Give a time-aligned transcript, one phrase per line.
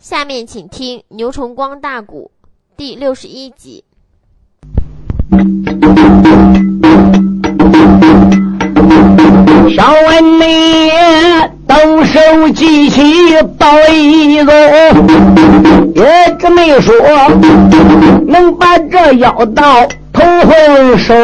[0.00, 2.30] 下面请听《牛崇光大鼓》
[2.74, 3.84] 第六十一集。
[9.76, 10.90] 小文你
[11.68, 12.18] 动手
[12.54, 13.02] 记起
[13.58, 14.52] 报一走，
[15.94, 16.94] 也只没说
[18.26, 21.14] 能把这妖道头回收。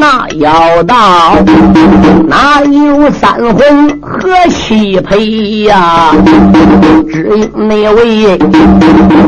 [0.00, 1.36] 那妖道
[2.26, 5.18] 哪有三魂和七魄
[5.66, 6.12] 呀？
[7.12, 8.38] 只因那位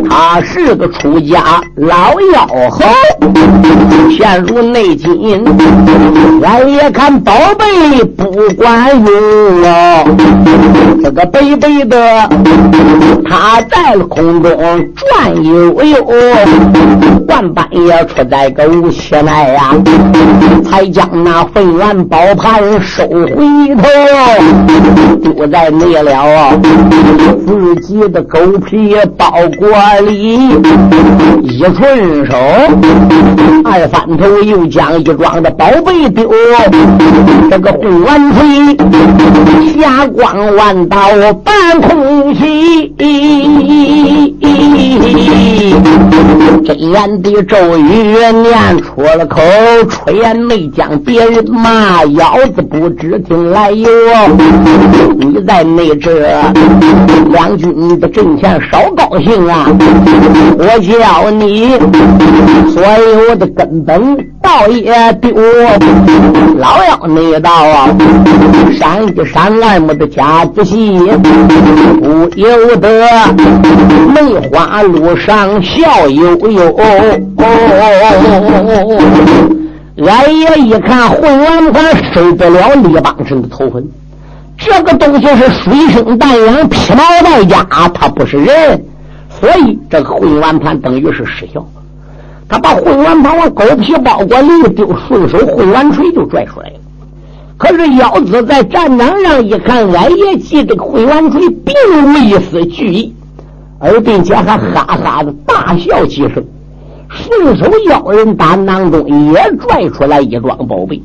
[0.08, 2.82] 他是个出家老妖猴。
[4.16, 5.44] 陷入内金，
[6.42, 9.14] 俺也看宝贝不管用
[9.64, 10.04] 哦。
[11.02, 12.28] 这个北北的，
[13.28, 14.52] 他在空中
[14.94, 16.06] 转悠悠，
[17.27, 19.74] 万半夜出在个无期内呀，
[20.62, 23.28] 才将那混元宝盘收回
[23.76, 23.82] 头，
[25.22, 26.58] 丢在内了
[27.46, 29.69] 自己的狗皮包裹
[30.06, 30.38] 里，
[31.42, 32.36] 一顺手。
[33.64, 36.30] 二翻头又将一桩的宝贝丢，
[37.50, 38.76] 这个混元锤
[39.72, 40.98] 霞光万道
[41.44, 42.92] 半空起，
[46.73, 49.41] 真言的咒语念出了口，
[49.91, 53.91] 出言没将别人骂，腰子不知听来由。
[55.19, 56.41] 你在内这
[57.31, 59.67] 两军的阵前少高兴啊！
[60.56, 61.78] 我叫你
[62.73, 63.47] 所有的。
[63.55, 65.31] 根本道也丢，
[66.56, 67.89] 老妖那道啊，
[68.78, 70.98] 山一山二木的家子戏，
[72.00, 73.06] 不由得
[74.15, 76.61] 梅花路上笑悠悠。
[76.68, 76.84] 哦哦
[77.36, 83.86] 哦哦哦哦哦哦俺爷一看混元盘收不了李邦臣的头魂，
[84.58, 88.82] 这个东西是水生蛋养，披毛戴甲，他不是人，
[89.41, 91.64] 所以这个混元盘等于是失效。
[92.48, 96.75] 他把混元盘往狗皮包裹里丢，顺手混元锤就拽出来了。
[97.58, 103.14] 可是妖子在战场上一看，俺爷记这个混元锤并无一丝惧意，
[103.84, 106.34] 而并且还哈哈的大笑几声，
[107.09, 111.03] 顺手妖人胆囊中也拽出来一桩宝贝，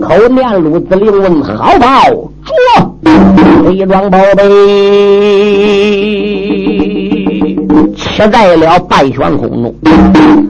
[0.00, 1.86] 口念鲁子令问：“好宝，
[2.44, 2.54] 捉
[3.64, 4.48] 这一桩宝贝，
[7.96, 9.74] 切在了半悬空中。”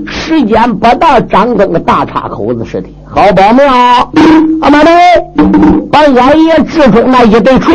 [0.06, 3.64] 时间不到，张灯个大岔口子似的，好宝妙！
[4.60, 4.90] 阿妈的，
[5.90, 7.74] 把俺爷之中那一对锤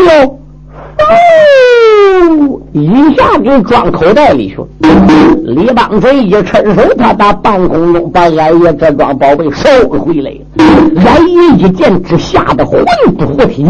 [1.09, 2.59] 哦。
[2.73, 4.67] 一下就装口袋里去了。
[5.43, 10.31] 李邦春一伸手，他打半空中把俺爷这桩宝贝收回来。
[11.03, 12.83] 俺爷一见之，吓得魂
[13.17, 13.65] 不附体，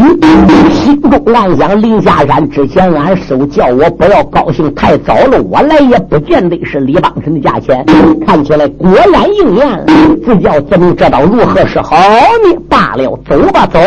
[0.72, 5.42] 心中暗想：临下山之前，俺手叫我不要高兴太早了。
[5.50, 7.84] 我来也不见得是李邦臣的价钱，
[8.28, 9.86] 看起来果然应验了。
[10.24, 12.60] 只叫怎么知道如何是好呢？
[12.70, 13.80] 罢了，走吧，走，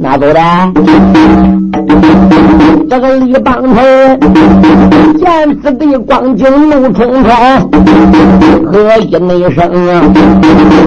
[0.00, 0.40] 哪走的？
[2.88, 4.20] 这个李邦春
[5.18, 7.32] 见此地光景怒冲冲，
[8.66, 9.10] 喝一
[9.54, 10.02] 声啊，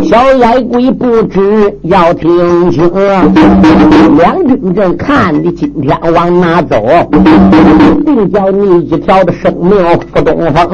[0.03, 3.24] 小矮鬼不知要听清啊！
[4.18, 6.75] 两军正看你今天往哪走，
[8.06, 9.78] 定叫你一条的生命
[10.13, 10.69] 赴东风！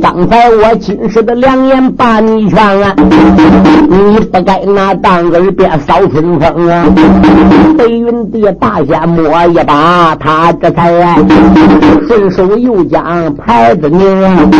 [0.00, 2.94] 刚才我今时的良言把你劝啊，
[3.88, 6.86] 你不该拿当耳边扫春风啊！
[7.76, 10.92] 白云的大侠摸一把，他这才
[12.08, 14.50] 顺手又将牌子拧，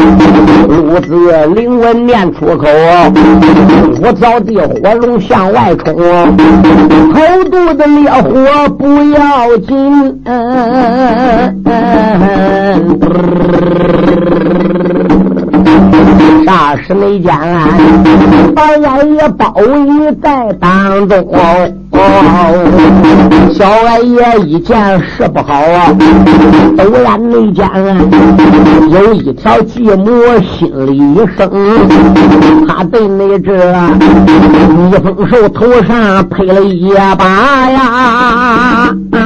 [0.69, 2.67] 路子灵文念出口，
[4.03, 10.23] 我早地火龙向外冲，头肚子烈火不要紧。
[16.47, 17.33] 霎时没间，
[18.55, 21.84] 把俺也包围在当中。
[23.53, 25.87] 小俺爷一见是不好啊，
[26.77, 27.69] 陡然没间，
[28.91, 31.49] 有一条寂寞心里一生。
[32.67, 33.55] 他对那这
[34.75, 37.81] 逆风兽头上配了一把呀，
[39.13, 39.19] 啊啊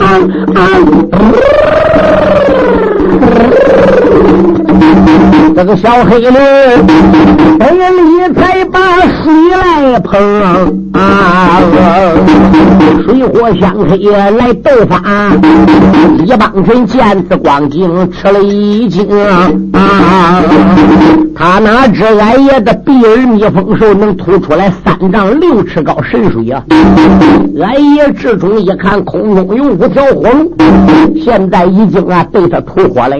[0.00, 0.58] 啊
[5.54, 6.30] 这个小黑驴，
[7.58, 11.60] 本里才把水来捧啊。
[13.04, 13.96] 水火相克
[14.38, 15.02] 来斗法，
[16.24, 19.06] 一帮人见此光景吃了一惊
[19.72, 20.42] 啊！
[21.34, 26.62] 他哪知俺爷的碧耳蜜蜂兽能吐出来三丈六尺高神水啊！
[27.60, 30.50] 俺爷之中一看空中有五条火龙，
[31.22, 33.16] 现在已经啊被他吐火了，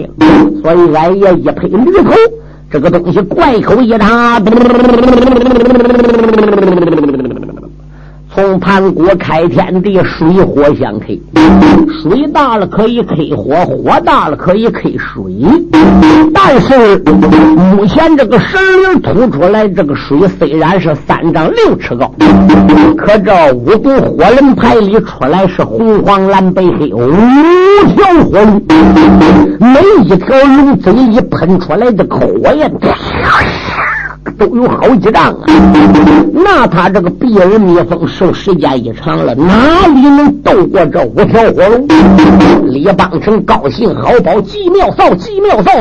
[0.61, 2.11] 所以俺爷一拍驴头，
[2.73, 4.41] 这个东西怪口一打。
[8.33, 11.05] 从盘古开天地，水火相克，
[12.01, 15.31] 水大了可以克火，火大了可以克水。
[16.33, 16.97] 但是
[17.75, 22.11] 目前这个神灵吐出来这个水虽然是三丈六尺高，
[22.97, 27.05] 可这五毒火轮牌里出来是红黄蓝白黑五
[27.93, 28.59] 条火龙，
[29.59, 32.71] 每一条龙嘴里喷出来的火焰。
[34.37, 35.45] 都有好几丈啊！
[36.33, 41.87] 那他这个避人蜜蜂受时间一长了，哪里能斗过这五条火龙？
[42.65, 45.71] 李邦成高兴好宝，极妙扫，极妙扫！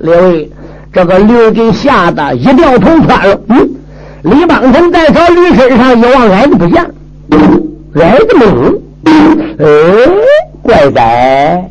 [0.00, 0.50] 列位，
[0.92, 3.40] 这个驴给吓得一掉头窜了。
[3.48, 3.70] 嗯，
[4.22, 6.84] 李邦成在朝驴身上一望，矮子不见，
[7.94, 8.80] 矮子没有。
[9.58, 9.66] 哎，
[10.62, 11.68] 怪哉！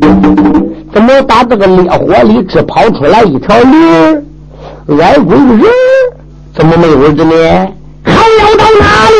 [0.92, 4.24] 怎么打这个烈火里只跑出来一条驴？
[4.98, 5.62] 外国人
[6.56, 7.32] 怎么没有的呢？
[8.04, 9.14] 还要到哪里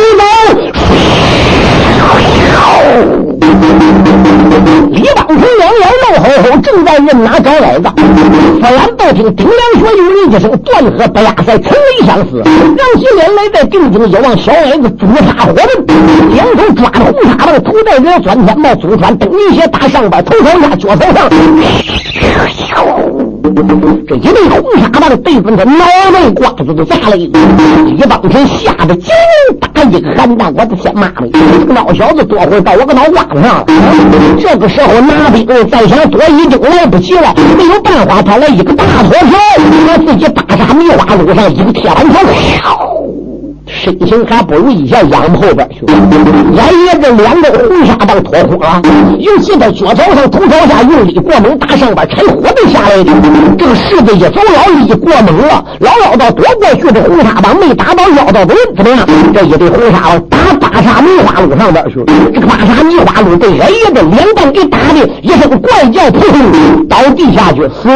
[2.52, 3.29] 走？
[4.92, 7.90] 李邦平两眼冒吼吼，正在任哪找矮子。
[8.62, 12.42] 忽然不听丁良说有人一声断喝不压塞，成为相思。
[12.44, 15.60] 让起脸来，在定睛一望，小矮子朱砂火轮，
[16.36, 21.30] 两手抓着红纱棒，头戴着钻天帽，祖传登云鞋，大上边头朝下，脚朝上。
[24.08, 27.40] 这一对红纱棒对准他脑袋瓜子都砸了一个，
[27.86, 29.12] 李邦平吓得紧
[29.60, 33.66] 打一个寒战，我的天妈的，这个老小子多会到我个脑瓜子上了。
[34.40, 39.38] 这个时候拿兵再想躲已经来不及了，没有办法，他来一个大脱逃，
[39.88, 42.89] 把自己搭上梅花路上一个铁板桥。
[43.80, 48.82] 身形还不如以前仰后边去，俺爷这两个红纱棒脱空了，
[49.18, 53.12] 尤其他脚朝上、头朝下用力过猛，打上边拆火都下来的。
[53.58, 59.08] 这个柿子一走，老力过猛了，老老道躲过去，这红纱棒没打到妖道的人，怎么样？
[59.34, 67.90] 这一对红纱棒打八沙梅花路上边去了，这个八沙梅花路被俺爷这两棒给打的一声怪叫，扑通倒地下去死。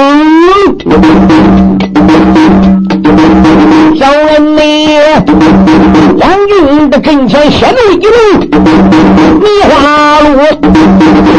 [3.96, 4.88] 小人你，
[6.20, 8.93] 将军的阵前显威龙，
[9.42, 10.28] 梅花鹿，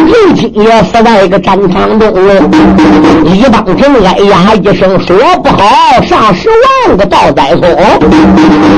[0.06, 2.12] 如今也死在个战场中。
[3.24, 5.58] 李邦臣哎呀一声说不好，
[6.02, 6.48] 杀十
[6.86, 7.62] 万个赵宰松。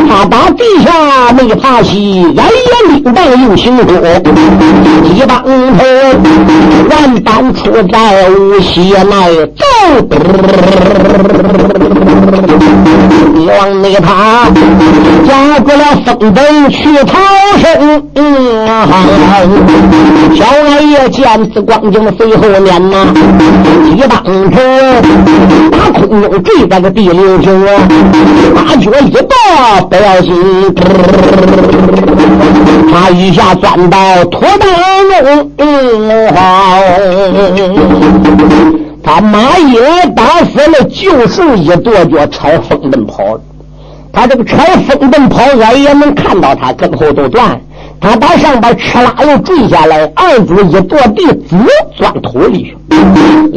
[0.08, 3.96] 他打地下没怕西，俺也领带又行中。
[5.02, 5.42] 李邦
[5.78, 5.84] 臣
[6.88, 9.64] 万般出在无锡来走。
[13.34, 14.46] 你往那他
[15.26, 17.18] 加过了风灯去逃
[17.58, 18.66] 生，嗯
[20.34, 23.06] 小俺也见此光景随后面呐，
[23.94, 24.60] 一当头
[25.70, 27.64] 打空中坠在个地流平，
[28.54, 29.26] 大脚一跺
[29.88, 30.34] 不要紧，
[32.92, 34.68] 他一下钻到土当
[35.16, 35.50] 中，
[39.02, 39.80] 他马也
[40.14, 43.40] 打死了，就剩一跺脚朝风灯跑了。
[44.12, 44.56] 他这个朝
[44.88, 47.60] 风灯跑，俺也能看到他跟后都断。
[48.00, 51.56] 他把上边吃拉又坠下来，二子一跺地，直
[51.96, 52.76] 钻土里去。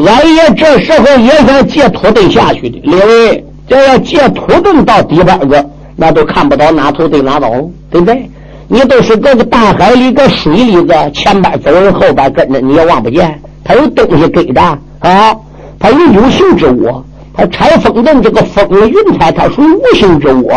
[0.05, 2.79] 俺爷这时候也想借土遁下去的。
[2.83, 8.29] 另外，这要借土遁到底边个，那都看不到哪土遁哪走，对不对？
[8.67, 13.39] 你都是搁个大海里、搁水里个，前边走人，后边跟着，你也望不见。
[13.63, 14.61] 他有东西给的。
[14.99, 15.35] 啊，
[15.79, 17.03] 他有有形之物，
[17.47, 20.47] 拆风阵这个风云彩，它属于无形之物，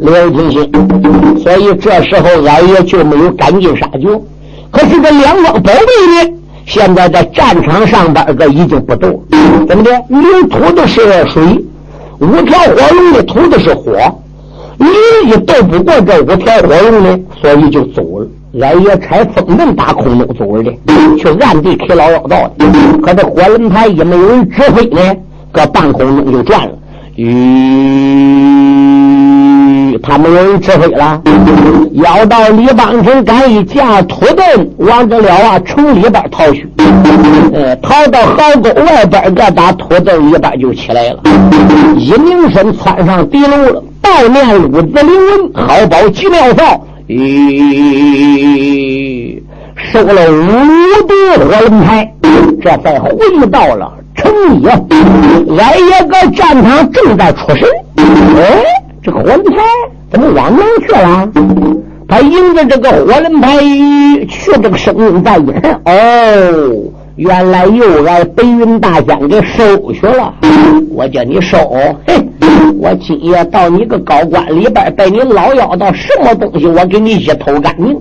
[0.00, 0.70] 了听心。
[1.42, 4.08] 所以这时候俺也就没有赶尽杀绝。
[4.70, 6.34] 可是这两桩宝贝呢，
[6.66, 9.22] 现在在战场上边个已经不动，
[9.68, 9.90] 怎么的？
[10.08, 11.64] 你吐的是水，
[12.18, 13.92] 五条火龙的吐的是火，
[14.76, 14.86] 你
[15.30, 18.26] 一斗不过这五条火龙呢，所以就走了。
[18.60, 20.72] 俺爷拆风阵打空中走的，
[21.18, 22.64] 去暗地开老妖道的。
[23.02, 25.00] 可这火轮台也没有人指挥呢，
[25.56, 26.72] 搁半空中就转了。
[27.16, 27.24] 咦，
[30.02, 31.18] 他没有人指挥了。
[31.94, 36.68] 要到李邦臣赶一架土遁往这了啊城里边逃去，
[37.54, 41.22] 呃，逃到壕沟外边，个打土遁一边就起来了。
[41.96, 47.40] 一拧身窜上敌楼了，抱面鲁子刘文，好宝急妙扫，咦，
[49.74, 50.34] 收了五
[51.08, 52.12] 毒火轮胎，
[52.62, 53.16] 这才回
[53.50, 54.66] 到了城里。
[55.58, 58.64] 俺爷个战场正在出神，哎，
[59.02, 59.62] 这个火轮牌
[60.10, 61.28] 怎么往哪去了？
[62.08, 63.58] 他迎着这个火轮牌
[64.28, 65.92] 去，这个声音再一看，哦。
[67.16, 70.34] 原来又挨白云大仙给收去了，
[70.90, 71.56] 我叫你收，
[72.06, 72.14] 嘿，
[72.78, 77.96] 我今夜到你个高官里边，被你老妖到什么东西，我给你一偷干净。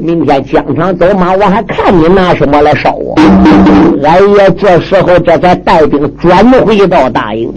[0.00, 3.14] 明天疆场走马，我还看你拿什么来烧我。
[4.02, 7.52] 俺爷这时候这才带兵转回到大营，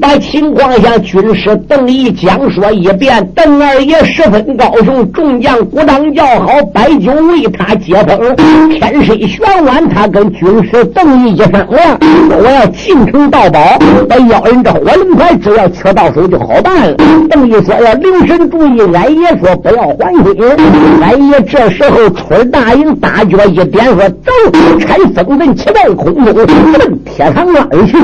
[0.00, 3.28] 把情况向军师邓毅讲说一遍。
[3.34, 8.34] 邓二爷十分高兴，众将鼓掌叫好，摆酒为他接风。
[8.70, 10.08] 天水玄关他。
[10.14, 11.98] 跟军师邓毅一商量，
[12.30, 13.58] 我要进城盗宝，
[14.08, 16.96] 把妖人这火轮牌只要取到手就好办了。
[17.30, 20.36] 邓毅说要留神注意，俺爷说不要还心。
[21.02, 24.32] 俺爷这时候出大营，大脚一点说走，
[24.80, 27.96] 拆风阵七在空中，奔铁堂而去。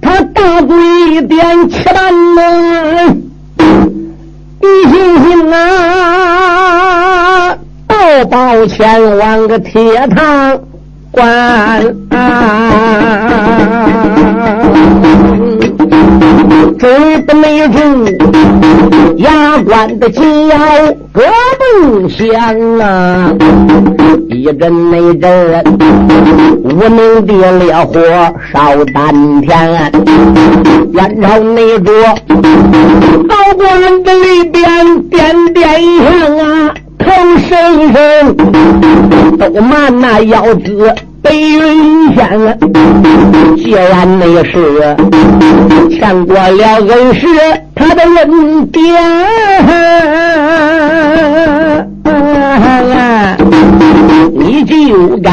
[0.00, 0.76] 他大嘴
[1.12, 3.16] 一点七万呢，
[4.60, 7.56] 你信信啊？
[7.86, 7.94] 到
[8.30, 10.58] 宝前往个铁堂
[11.14, 11.82] 关，
[16.78, 17.78] 追不没住，
[19.16, 20.56] 牙关的紧咬，
[21.12, 21.22] 胳
[21.60, 23.32] 膊响啊！
[24.28, 25.64] 一阵那阵，
[26.64, 27.92] 无名的烈火
[28.52, 29.92] 烧丹田，
[30.92, 31.92] 元朝那着，
[33.28, 35.64] 高官的里边点点
[35.96, 36.74] 响啊！
[37.04, 37.10] 头
[37.48, 38.36] 生生
[39.38, 42.58] 都瞒那妖子白云仙，
[43.56, 44.96] 既然那是
[45.90, 47.26] 欠过了恩师
[47.74, 48.82] 他的恩典，
[54.34, 55.30] 你就该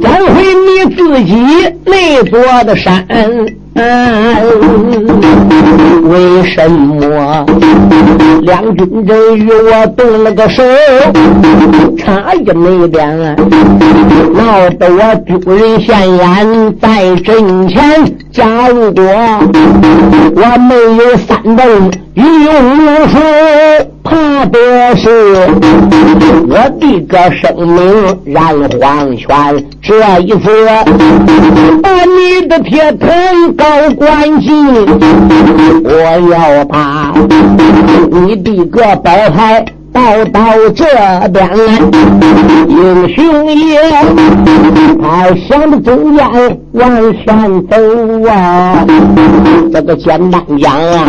[0.00, 1.34] 找回你自己
[1.84, 3.06] 那座的山。
[6.02, 7.46] 为什么
[8.42, 10.62] 两军阵与我动了个手？
[11.96, 13.36] 差一没点，
[14.34, 17.78] 闹得我丢人现眼在阵前。
[18.32, 19.04] 假如果
[20.34, 20.74] 我没
[21.04, 21.62] 有三斗
[22.14, 22.52] 御用
[23.08, 23.18] 术。
[24.08, 25.06] 怕的是
[26.48, 26.56] 我
[26.88, 28.46] 一个生命燃
[28.80, 29.28] 黄泉，
[29.82, 30.48] 这一次
[31.82, 33.64] 把你的铁盆搞
[33.94, 34.86] 关进，
[35.84, 35.90] 我
[36.30, 37.12] 要把
[38.10, 39.64] 你的个宝牌。
[39.92, 40.40] 到到
[40.74, 40.84] 这
[41.28, 41.80] 边来，
[42.68, 43.80] 英雄爷，
[45.00, 46.20] 他向着中间
[46.72, 47.26] 往前
[47.68, 47.76] 走
[48.28, 48.84] 啊。
[49.72, 51.04] 这个简单讲啊，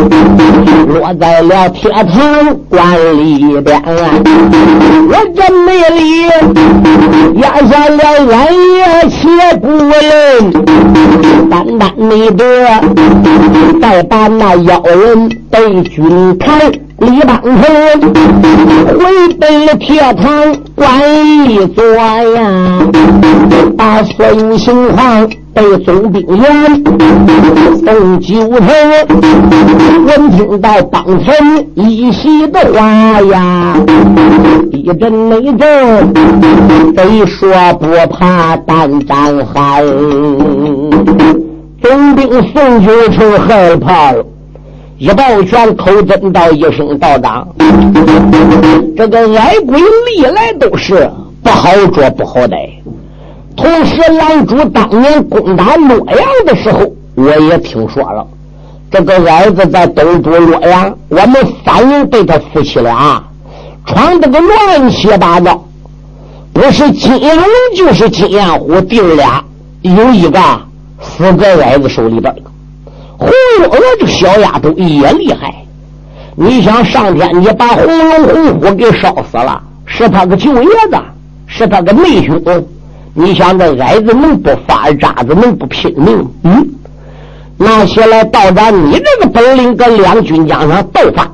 [0.88, 2.84] 落在了铁堂关
[3.18, 4.10] 里边啊。
[5.08, 5.68] 我这没
[5.98, 6.02] 理
[7.42, 9.18] 压下了俺爷且
[9.58, 9.92] 不论，
[11.50, 12.44] 单单你得
[13.82, 16.72] 再把那妖人被军台。
[17.02, 17.54] 李邦臣
[18.98, 22.80] 回奔了铁堂关一坐呀，
[23.78, 26.84] 把所有情况被总兵员
[27.78, 28.68] 送九头。
[30.06, 33.76] 闻听到帮臣一席的话呀，
[34.72, 36.14] 一阵内阵，
[36.96, 39.86] 非说不怕胆战寒。
[41.82, 44.26] 总兵送九成害怕了。
[45.00, 47.48] 一抱拳，口真道一声道长。
[48.98, 51.10] 这个矮鬼历来都是
[51.42, 52.70] 不好捉不好逮。
[53.56, 56.80] 同时，狼主当年攻打洛阳的时候，
[57.16, 58.28] 我也听说了。
[58.92, 63.24] 这个矮子在东都洛阳，我们三人被他夫妻俩
[63.86, 65.64] 闯得个乱七八糟。
[66.52, 69.42] 不是金龙，就是金阳虎，弟儿俩
[69.82, 70.42] 有一个
[71.00, 72.36] 死在矮子手里边。
[73.20, 75.54] 红月这个小丫头也厉害，
[76.36, 80.98] 你想上天，你把红龙红虎给烧死了，是他个舅爷子，
[81.46, 82.42] 是他个妹兄。
[83.14, 86.26] 你想这矮子能不发渣子，能不拼命？
[86.44, 86.66] 嗯，
[87.58, 91.30] 拿起来到咱，你这个本领跟两军将上斗法，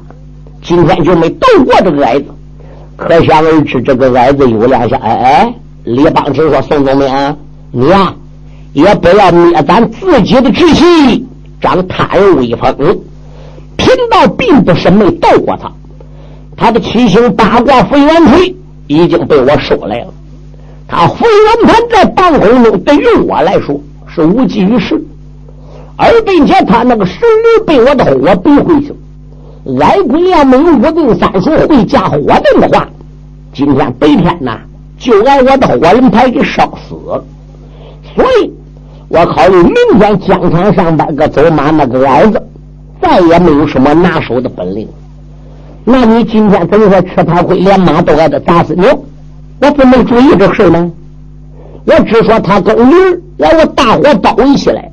[0.64, 2.26] 今天就没斗过这个矮子，
[2.98, 4.98] 可想而知，这个矮子有两下。
[5.04, 7.38] 哎哎，李邦臣说：“宋总兵，
[7.70, 8.12] 你呀，
[8.74, 11.28] 也不要灭咱自己的志气。”
[11.60, 12.76] 长他人威风。
[13.78, 15.72] 贫道并不是没斗过他，
[16.56, 18.56] 他的七星八卦飞元锤
[18.88, 20.14] 已经被我收来了。
[20.88, 25.04] 他飞元盘在半空中，对于我来说是无济于事，
[25.98, 28.94] 而并且他那个神驴被我的火逼回去。
[29.82, 32.88] 矮鬼要没有五定三术会架火阵的话，
[33.54, 34.60] 今天白天呐
[34.98, 37.24] 就挨我的火人牌给烧死了。
[38.16, 38.54] 所以，
[39.08, 42.42] 我考虑明天疆场上边个走马那个矮子，
[43.02, 44.88] 再也没有什么拿手的本领。
[45.84, 48.86] 那你今天怎么说吃他亏，连马都挨着打死你？
[49.62, 50.92] 我不没注意这事呢。
[51.86, 52.96] 我只说他跟驴
[53.38, 54.90] 让我大火包围起来。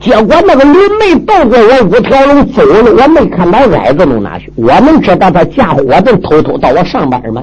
[0.00, 4.52] 结果那个驴没斗过我五条龙走了，我没看到矮子弄哪去。
[4.56, 7.42] 我能知道他架火阵偷偷到我上班吗？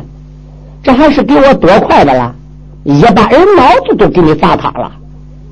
[0.83, 2.35] 这还是给我多快的啦！
[2.83, 4.91] 一般人脑子都给你砸塌了。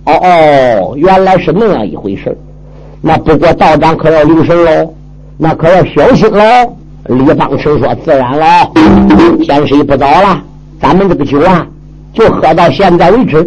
[0.06, 2.38] 哦哦，原来是那样一回事
[3.02, 4.94] 那不过道长可要留神喽，
[5.38, 6.44] 那可要小心喽。
[7.08, 8.46] 李邦成说：“自然喽，
[9.44, 10.42] 天色不早了，
[10.82, 11.68] 咱们这个酒啊，
[12.14, 13.44] 就喝到现在为止。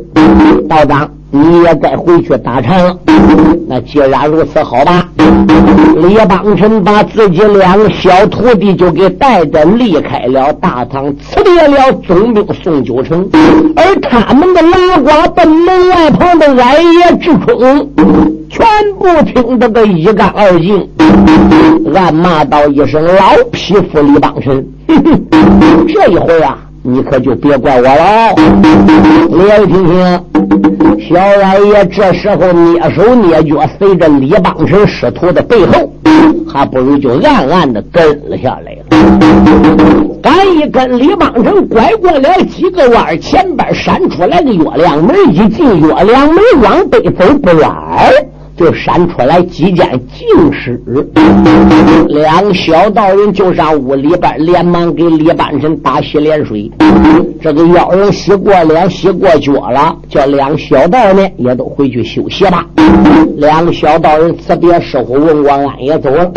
[0.68, 2.96] 道长。”你也该回去打禅了。
[3.68, 5.08] 那既然如此，好吧。
[5.96, 13.28] 李邦臣把自己两个小徒弟就给带着离开了大唐，辞别了总兵宋九成，
[13.74, 17.88] 而他们的拉呱奔门外旁的矮爷智春，
[18.50, 18.66] 全
[18.98, 20.86] 部听得个一干二净，
[21.94, 24.64] 暗骂道一声：“老匹夫李邦臣！”
[25.88, 26.58] 这一回啊。
[26.88, 28.32] 你可就别怪我了，
[29.28, 35.92] 李二听听，小王爷这时候蹑手蹑脚，随着李邦成师徒的背后，
[36.46, 38.84] 还不如就暗暗的跟了下来了。
[40.22, 47.68] 赶一跟，李邦成拐过了几个弯，前边闪出来个月亮门，一进月亮门，往北走不远。
[48.56, 50.80] 就闪出来几件净尸，
[52.08, 56.70] 两小道人就上屋里边，连忙给李半神打洗脸水。
[57.42, 62.64] 这个妖人洗过脸、洗过脚了，叫两小道呢也都回去休息吧。
[63.36, 66.30] 两个小道人辞别师傅，文官安也走了。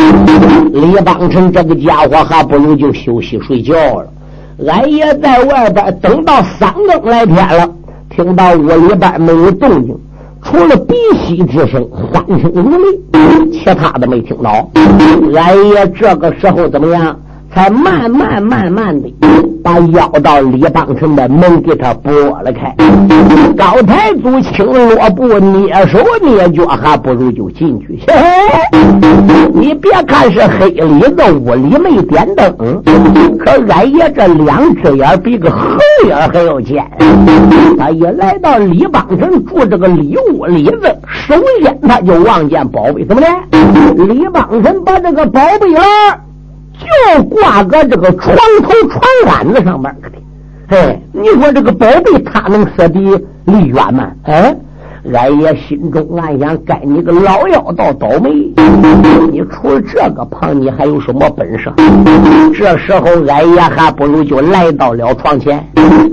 [0.74, 4.06] 李邦臣这个家伙还不如就休息睡觉了。
[4.68, 7.66] 俺也在外边等到三更来天了，
[8.14, 9.98] 听到屋里边没有动静。
[10.42, 10.94] 除了鼻
[11.24, 14.68] 息之声、鼾声如雷，其他的没听到。
[15.34, 17.18] 俺爷这个时候怎么样？
[17.52, 19.12] 才慢慢慢慢的
[19.62, 22.74] 把腰到李邦成的门给他拨了开。
[23.56, 27.98] 高太祖轻落步，蹑手蹑脚，还不如就进去。
[28.06, 32.82] 嘿嘿，你别看是黑里子，屋里没点灯，
[33.38, 36.86] 可俺爷这两只眼比个猴眼还要尖。
[37.76, 40.96] 他一来到李邦成住这个里屋里子，
[41.26, 43.28] 首先他就望见宝贝，怎么的？
[44.06, 46.29] 李邦成把这个宝贝儿。
[46.80, 53.00] 就挂个这个床头床杆子上面的，哎，你说这个宝贝他能舍得
[53.44, 54.10] 离远吗？
[54.24, 54.56] 哎，
[55.12, 58.30] 俺爷心中暗想：该你个老妖道倒霉！
[59.30, 61.72] 你除了这个胖，你还有什么本事？
[62.54, 65.64] 这时候，俺爷还不如就来到了床前，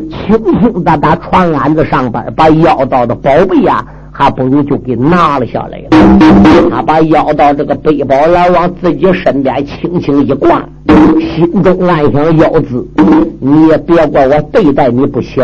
[0.10, 3.86] 轻轻的把床杆子上边把妖道的宝贝呀。
[4.20, 6.70] 还不如就给拿了下来了。
[6.72, 10.68] 他把腰到这个背包篮往自己身边轻轻一挂，
[11.20, 12.84] 心中暗想：腰子，
[13.40, 15.44] 你也别怪我对待你不小，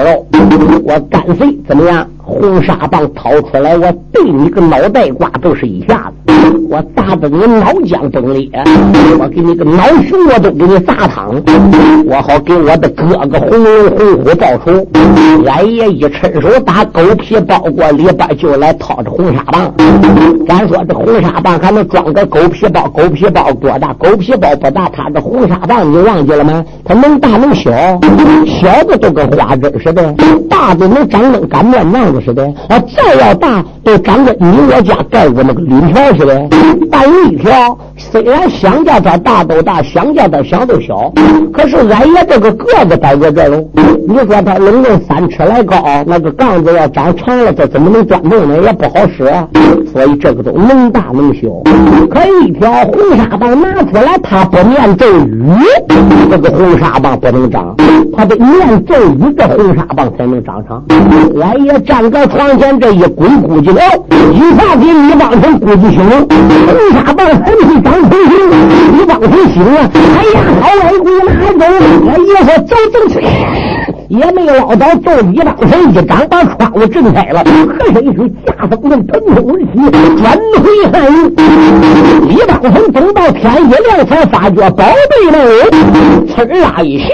[0.83, 2.07] 我干脆怎么样？
[2.17, 6.33] 红沙棒掏出来，我对你个脑袋瓜都是一下子，
[6.73, 8.49] 我打的你脑浆崩裂，
[9.19, 11.39] 我给你个脑熊我都给你砸汤，
[12.07, 14.83] 我好给我的哥哥红龙红虎报仇。
[15.45, 19.71] 俺爷一伸手打狗皮包裹里边就来掏着红纱棒，
[20.47, 22.87] 咱说这红纱棒还能装个狗皮包？
[22.87, 23.93] 狗皮包多大？
[23.93, 26.65] 狗皮包不大，他这红纱棒你忘记了吗？
[26.83, 27.69] 它能大能小，
[28.47, 30.11] 小的都跟花针似的，
[30.49, 32.19] 大的能长成擀面杖。
[32.19, 36.47] 似的啊，再要大都长跟你我家盖过那个铝条似的，
[36.91, 37.77] 但有一条。
[37.95, 41.11] 虽然想叫它大都大，想叫它小都小，
[41.51, 43.63] 可是俺爷这个个子摆在这喽。
[44.07, 48.61] 你说他能用三尺来高，那个杠子要长长了，这怎么能端正呢？
[48.61, 49.47] 也不好使啊。
[49.93, 51.41] 所以这个都能大能小。
[52.09, 55.43] 可一条红纱棒拿出来，他不念咒语，
[56.31, 57.75] 这个红纱棒不能长，
[58.17, 60.83] 他得念咒语，这红纱棒才能长长。
[61.39, 63.81] 俺爷站在床前这一滚，估计了，
[64.33, 66.03] 一下给李邦成估计行。
[66.27, 68.33] 红纱棒还没长成形，
[68.93, 69.89] 你往回醒啊！
[69.93, 71.65] 哎呀，好矮鬼拿走？
[72.01, 73.13] 我爷说走走去。
[74.09, 81.15] 也没捞到，就一当神一掌把窗户震开了，和声一声，下风阵腾空而起，转回汉营。
[82.27, 85.35] 李当神等到天一亮，才发觉宝贝们，
[86.35, 87.07] 呲啦一笑，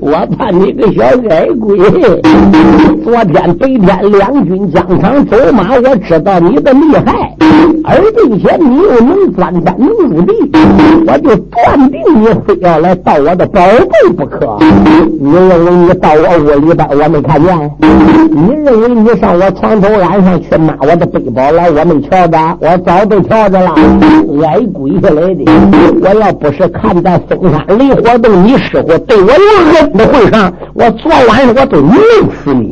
[0.00, 1.78] 我怕你个小矮鬼，
[3.04, 7.34] 昨天白天两军疆场走马，我知道你的厉害，
[7.84, 10.32] 而并且你又能钻山入地，
[11.06, 13.60] 我就断定你非要来盗我的宝。
[13.62, 14.58] 贝不可！
[15.20, 17.70] 你认为你到我屋里边我没看见？
[18.30, 22.58] 你认为你上我床头栏上去拿我的背包来我没瞧着？
[22.60, 23.74] 我早都瞧着了，
[24.44, 25.44] 挨鬼子来的。
[26.00, 31.94] 我要不是看在嵩山雷活动你师傅对我有恩的会上，我昨晚上我都弄
[32.42, 32.70] 死你！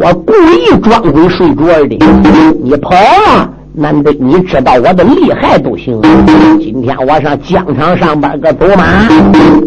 [0.00, 1.98] 我故意装鬼睡着的，
[2.62, 3.50] 你跑了。
[3.72, 6.00] 难得你知道我的厉害都行。
[6.58, 8.84] 今天我上疆场上班个走马，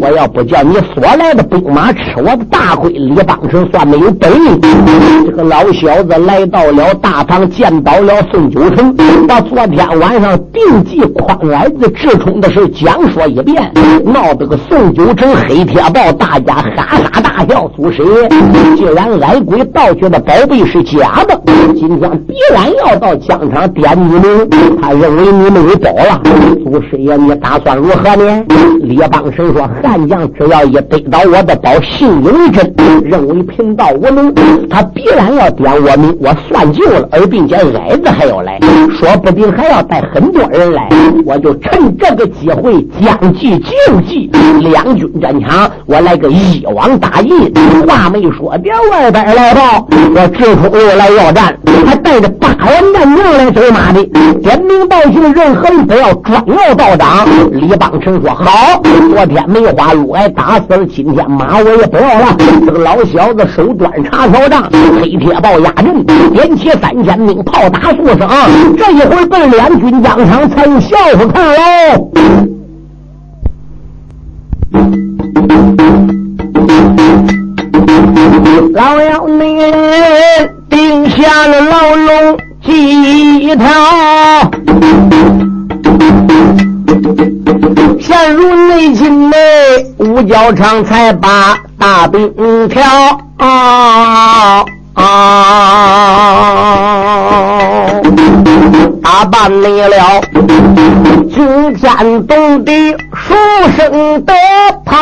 [0.00, 4.60] 我要不叫你所来的兵马吃我的大亏，李邦成算没有本领。
[5.24, 8.94] 这个老小子来到了大堂，见到了宋九成，
[9.26, 13.72] 把昨天晚上定计诓儿子智冲的事讲说一遍，
[14.04, 17.68] 闹得个宋九成黑铁豹，大家哈哈大笑。
[17.74, 18.28] 祖师爷？
[18.76, 21.40] 既然矮鬼盗去的宝贝是假的，
[21.74, 23.93] 今天必然要到疆场点。
[23.94, 24.50] 你们，
[24.82, 26.20] 他认为你没有宝了，
[26.64, 28.44] 祖师爷，你打算如何呢？
[28.82, 34.34] 李邦神说：“汉将只要一得到我的宝，信以为真，认为贫道无能，
[34.68, 36.14] 他必然要点我名。
[36.20, 38.58] 我算旧了，而并且矮子还要来，
[38.98, 40.88] 说不定还要带很多人来。
[41.24, 44.30] 我就趁这个机会将计就计，
[44.60, 47.52] 两军战场，我来个一网打尽。
[47.86, 54.04] 话没说，别外边来报，我智冲又来要战，还带着八万战将来走马。”的
[54.42, 57.26] 点名道姓，任何人不要装要到场。
[57.52, 62.36] 李邦成说：“好，昨天梅花鹿挨打死了，今天马我也不要了。
[62.66, 64.68] 这个老小子手端茶条杖，
[65.00, 68.28] 黑铁豹压阵，点起三千兵，炮打数声。
[68.76, 72.10] 这一会儿奔两军疆场，才有笑话看喽。”
[78.74, 82.36] 老妖内人定下了牢笼。
[82.72, 83.66] 一条，
[88.00, 89.36] 陷入内侵内，
[89.98, 92.82] 五角场才把大兵挑，
[99.02, 100.20] 打扮没了，
[101.30, 103.34] 惊天动地书
[103.76, 104.32] 生的
[104.84, 104.94] 炮。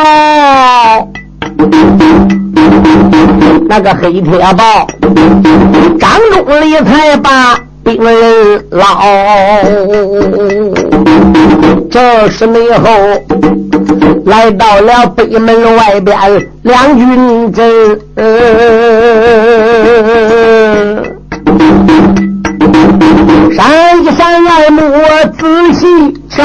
[3.75, 4.87] 那个黑铁豹，
[5.99, 8.85] 张忠礼才把兵人捞。
[11.89, 12.85] 这时内后
[14.25, 16.15] 来到了北门外边
[16.61, 17.99] 两军阵，
[23.55, 24.83] 闪一闪二目
[25.39, 26.43] 仔细瞧。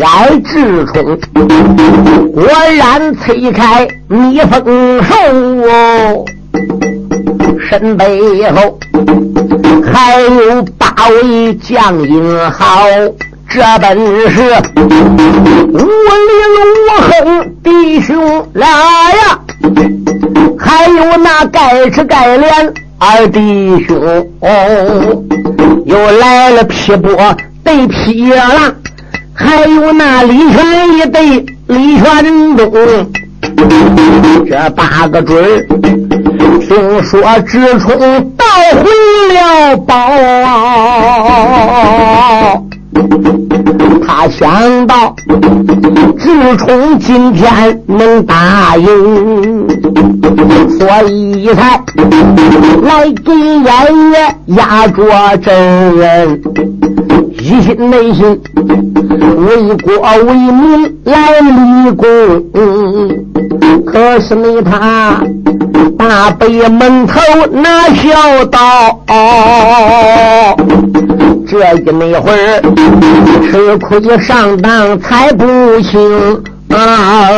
[0.00, 1.18] 挨智冲，
[2.32, 2.44] 果
[2.76, 6.24] 然催开蜜蜂兽，
[7.68, 8.78] 身背后
[9.84, 12.84] 还有八位将英豪，
[13.48, 13.98] 这本
[14.30, 14.40] 是
[15.72, 18.68] 武林武横弟兄俩
[19.12, 19.40] 呀，
[20.58, 23.96] 还有那盖吃盖脸二弟兄，
[24.40, 25.24] 哦
[25.84, 27.16] 又来了劈波
[27.64, 28.74] 对劈浪。
[29.38, 32.24] 还有那李全一对李全
[32.56, 32.72] 忠，
[34.48, 35.66] 这八个准儿，
[36.60, 37.90] 听说直冲
[38.34, 38.88] 盗回
[39.34, 39.92] 了宝，
[44.06, 45.14] 他想到
[46.18, 49.68] 直冲今天能答应，
[50.78, 51.78] 所以才
[52.82, 53.64] 来给阎
[54.12, 55.98] 爷压着真
[57.46, 58.42] 一心内心
[59.46, 62.04] 为国为民来立功，
[63.86, 65.22] 可是你他
[65.96, 67.20] 大北门头
[67.52, 68.58] 那小刀，
[71.46, 72.60] 这一那会儿
[73.48, 75.46] 吃亏上当才不
[75.82, 77.30] 轻啊！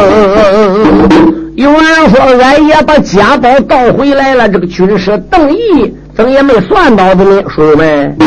[1.55, 5.95] 有人说俺也把家宝盗回来了，这个军师邓毅。
[6.19, 8.19] 等也没算到的呢，叔们，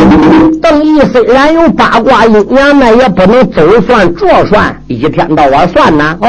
[0.61, 6.17] 邓毅虽然有八卦阴阳，那也不能走算着算，一天到晚算呐。
[6.21, 6.27] 哦，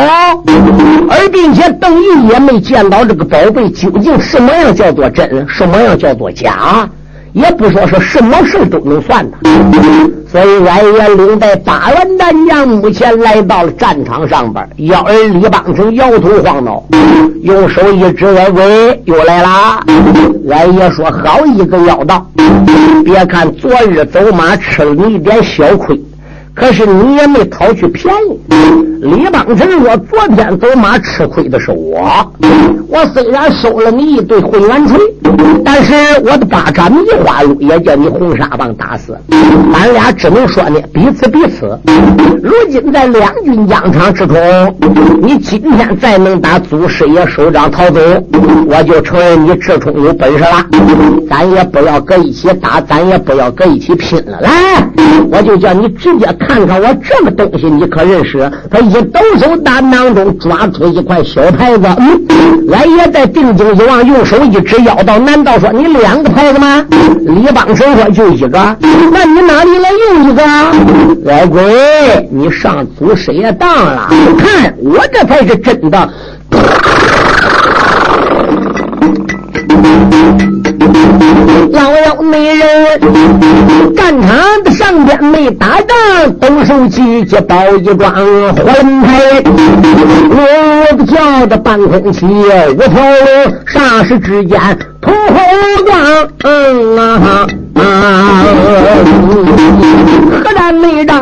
[1.09, 6.91] 而并且邓毅也没见到这个宝贝究竟什么样叫做真，什么样叫做假。
[7.33, 9.37] 也不说是什么事都能算的，
[10.31, 14.69] 所以俺也领带八员战将目前来到了战场上边。
[14.77, 16.83] 要儿李邦成摇头晃脑，
[17.43, 19.81] 用手一指：“哎喂，又来啦！”
[20.51, 22.27] 俺爷说：“好一个妖道！
[23.03, 25.99] 别看昨日走马吃了你一点小亏。”
[26.55, 28.39] 可是你也没讨去便宜。
[29.01, 32.33] 李邦臣说：“昨天走马吃亏的是我。
[32.89, 34.97] 我虽然收了你一对混元锤，
[35.65, 39.19] 但是我的八爪梅花路也叫你红沙棒打死。
[39.75, 41.77] 俺俩只能说呢，彼此彼此。
[42.43, 44.37] 如今在两军疆场之中，
[45.21, 48.01] 你今天再能打祖师爷手掌逃走，
[48.69, 50.65] 我就承认你智冲有本事了。
[51.29, 54.39] 咱也不要搁一起打，咱也不要搁一起拼了。
[54.43, 54.51] 来，
[55.29, 58.51] 我就叫你直接。”看看我这个东西，你可认识？
[58.71, 62.21] 他一抖手胆囊中抓出一块小牌子，嗯，
[62.73, 66.85] 俺也在定睛一望，用手一指，妖道，难道说你两个牌子吗？
[67.21, 68.77] 李邦生说就一个，
[69.13, 70.43] 那你哪里来用一个？
[71.25, 71.63] 老鬼，
[72.31, 74.09] 你上祖师爷当了？
[74.39, 76.11] 看我这才是真的。
[81.73, 83.01] 老妖美人，
[83.95, 84.31] 战场
[84.65, 89.43] 的上边没打仗，动手机去包一桩火轮胎，
[90.31, 94.61] 我的叫的半空气，五条龙霎时之间
[95.01, 95.39] 头后
[95.87, 98.45] 光，嗯啊啊，
[100.45, 101.19] 何战没打，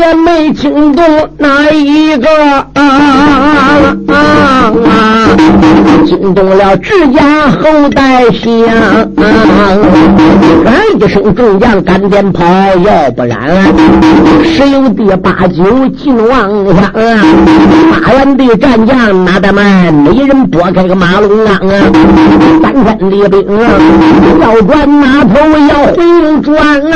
[0.00, 1.04] 也没惊动
[1.38, 2.28] 哪一个
[2.74, 2.82] 啊
[4.08, 4.12] 啊
[4.88, 5.30] 啊，
[6.04, 8.24] 惊动了自家后代。
[8.32, 8.48] 响，
[10.64, 12.44] 喊一声众将赶点跑，
[12.84, 13.74] 要不然
[14.44, 16.92] 十有第八九进王乡。
[17.90, 19.92] 八员的战将马大慢？
[19.92, 21.72] 没人拨开个马龙岗啊！
[22.62, 23.62] 三千的兵啊
[24.40, 25.30] 要转马头
[25.68, 25.96] 要回
[26.42, 26.56] 转
[26.92, 26.94] 啊！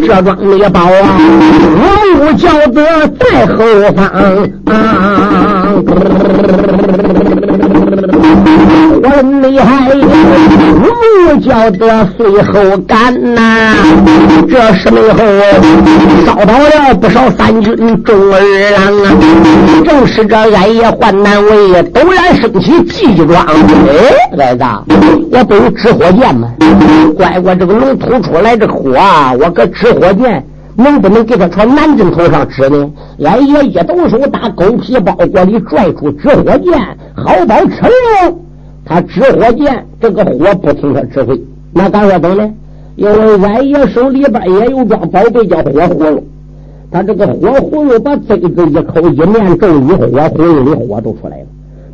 [0.00, 0.88] 这桩猎宝啊，
[1.76, 1.80] 我
[2.18, 2.78] 武叫得
[3.18, 3.56] 在后
[3.94, 3.98] 方
[4.66, 4.72] 啊！
[9.02, 9.06] 我
[9.42, 9.68] 厉害，
[10.98, 13.74] 不叫得随后赶呐。
[14.48, 15.18] 这时内后
[16.26, 18.40] 烧到了不少三军众儿
[18.76, 19.12] 郎啊。
[19.84, 23.46] 正是这暗夜患难为，陡然升起计状。
[23.46, 24.64] 哎，儿子，
[25.32, 26.48] 我不有纸火箭吗？
[27.16, 30.44] 乖乖，这个龙吐出来这火啊，我搁纸火箭。
[30.80, 32.88] 能不能给他朝南京头上指呢？
[33.24, 36.72] 俺爷一抖手，打狗皮包裹里拽出纸火箭，
[37.16, 38.32] 好包吃了。
[38.88, 41.38] 他指火箭这个火不听他指挥，
[41.74, 42.50] 那敢说怎呢？
[42.96, 46.24] 因为俺爷手里边也有装宝贝，叫火葫芦。
[46.90, 51.46] 他这个火葫芦把嘴子一扣，一念咒语，火葫芦里火都出来了。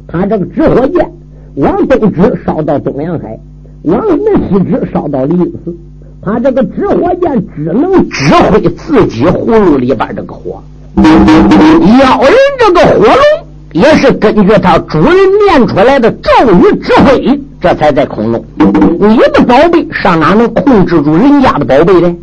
[0.07, 1.11] 他这个指火箭
[1.57, 3.39] 往东指烧到东洋海，
[3.83, 5.77] 往西指烧到灵寺。
[6.23, 10.63] 他这个指火箭只能指挥自己葫芦里边这个火，
[10.97, 13.44] 妖人这个火龙
[13.75, 15.13] 也是根据他主人
[15.45, 18.45] 念出来的咒语指挥，这才在空中。
[18.57, 22.15] 你的宝贝上哪能控制住人家的宝贝呢？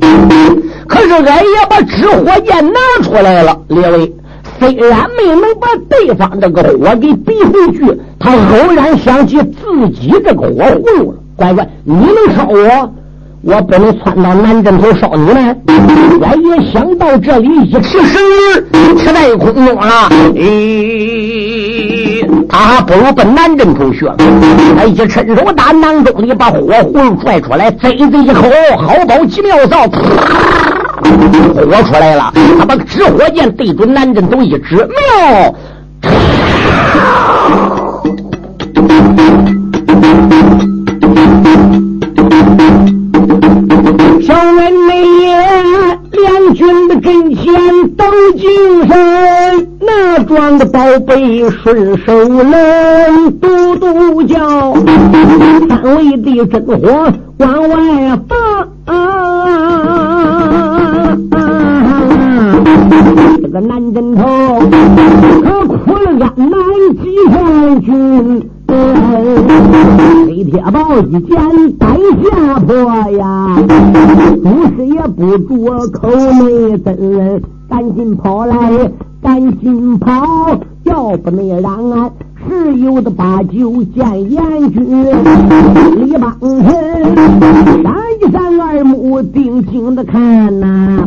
[0.88, 4.14] 可是俺也把纸火箭拿出来了，列位，
[4.60, 11.18] 虽然没能把对方这个火给逼回去，他偶然想起自己这个火葫芦了。
[11.36, 12.94] 乖乖，你能烧我？
[13.44, 15.58] 我不能窜到南镇头烧你们，
[16.20, 18.64] 我也想到这里一尺神儿，
[18.96, 20.10] 吃在空中了。
[20.38, 20.42] 哎，
[22.48, 24.06] 他还不如奔南镇头去。
[24.78, 32.32] 他一伸手打囊中里把火葫芦拽出来，贼子一口，好宝奇妙造，火出来了。
[32.60, 35.56] 他把纸火箭对准南镇头一指，妙。
[47.02, 48.04] 两军的阵前都
[48.38, 54.74] 精神，那装的宝贝顺手能嘟嘟叫，
[55.68, 58.68] 三位的真火往外放。
[63.42, 64.22] 这个南镇头
[65.42, 66.60] 可苦了俺南
[67.02, 68.50] 几将军。
[70.28, 71.38] 黑铁豹一见
[71.78, 73.58] 胆下坡呀，
[74.42, 78.56] 不是也不住口内真，赶紧跑来，
[79.22, 82.12] 赶紧跑，要不那让俺
[82.48, 85.06] 十有的八九见阎君，
[85.98, 86.64] 李邦臣
[87.84, 91.06] 闪一闪二目，定睛的看呐，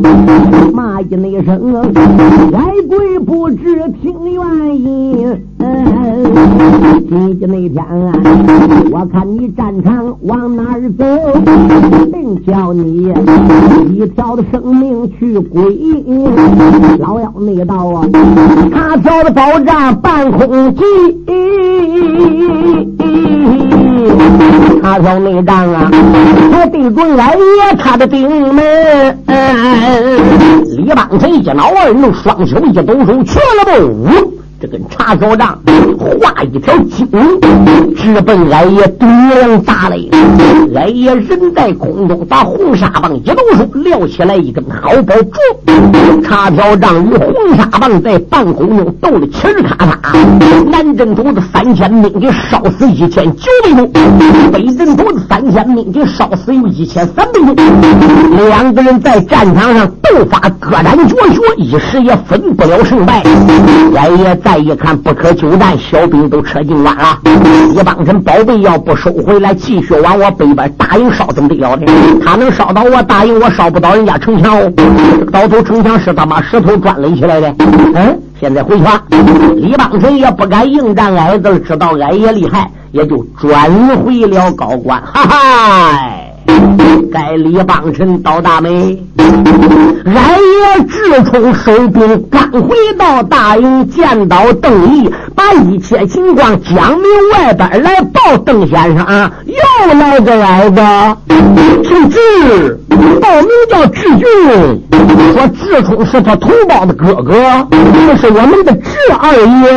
[0.73, 1.73] 骂一那声，
[2.51, 5.54] 来鬼不知听原因。
[7.07, 8.13] 今天那天啊，
[8.91, 11.05] 我看你战场往哪儿走，
[12.11, 13.13] 定叫你
[13.93, 15.77] 一条的生命去归。
[16.99, 18.05] 老妖那道啊，
[18.71, 20.81] 他挑的宝杖半空计，
[24.81, 25.91] 他挑那仗啊，
[26.51, 28.63] 还对准俺爷他的顶门。
[30.77, 34.34] 李邦臣一恼二怒，双手一抖手，去了不？
[34.65, 35.61] 这根插条杖
[35.93, 37.39] 画一条金龙
[37.95, 39.97] 直奔俺爷肚梁砸来。
[40.75, 46.21] 俺爷人在空中，把红纱棒一抖手，撂起来一根好宝柱。
[46.23, 50.15] 插条杖与红纱棒在半空中斗得嘁哩咔嚓。
[50.69, 53.87] 南镇主子三千兵给烧死一千九百多，
[54.51, 57.65] 北镇主子三千兵给烧死有一千三百多。
[58.47, 63.23] 两个人在战场上斗法，各展绝学，一时也分不了胜败。
[63.95, 64.35] 俺爷。
[64.43, 67.19] 再一看不可久战，小兵都撤进关了。
[67.73, 71.85] 一帮人宝贝要不收回来，继续往我北边大营烧，怎么得了的？
[72.23, 74.71] 他能烧到我大营，我烧不到人家城墙哦。
[75.31, 77.53] 到头城墙是他妈石头砖垒起来的。
[77.59, 79.03] 嗯，现在回去吧。
[79.55, 85.01] 李邦臣也不敢应战，矮子知道矮也厉害，也就转回了高官。
[85.01, 86.34] 哈哈。
[87.11, 89.01] 该李邦臣倒大霉，
[90.05, 100.81] 俺爷直冲收兵，刚回到大营，见到邓毅，把一切情况讲明外边来报邓先生，又来个矮子，
[101.83, 102.79] 姓智，
[103.21, 104.25] 报名叫智俊，
[105.33, 107.33] 说智冲是他同胞的哥哥，
[107.71, 109.73] 这是我们的智二爷，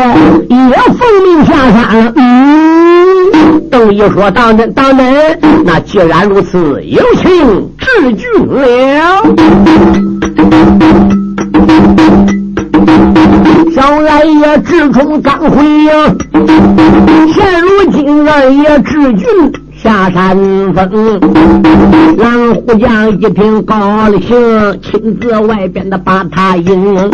[0.49, 2.13] 也奉命下山。
[2.17, 3.31] 嗯，
[3.71, 5.39] 邓毅说：“当真，当真。
[5.65, 9.23] 那既然如此。”有请治军了。
[13.75, 15.91] 小来也志冲刚回营，
[17.33, 20.37] 现如今二爷治军下山
[20.75, 21.21] 峰。
[22.17, 23.77] 狼虎将一听高
[24.09, 27.11] 了兴，亲自外边的把他迎。